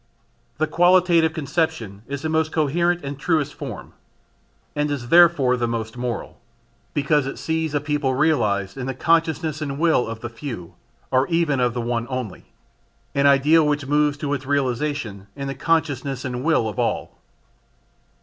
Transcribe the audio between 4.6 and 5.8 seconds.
and is therefore the